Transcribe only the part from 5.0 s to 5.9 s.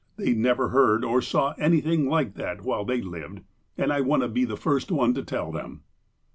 to tell them."